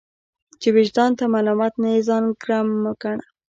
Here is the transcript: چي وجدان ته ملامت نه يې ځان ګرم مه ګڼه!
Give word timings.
چي 0.61 0.69
وجدان 0.75 1.11
ته 1.19 1.23
ملامت 1.33 1.73
نه 1.81 1.89
يې 1.93 2.01
ځان 2.07 2.23
ګرم 2.41 2.67
مه 2.83 2.91
ګڼه! 3.01 3.25